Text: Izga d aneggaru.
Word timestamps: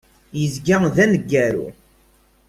Izga 0.43 0.77
d 0.95 0.97
aneggaru. 1.03 1.67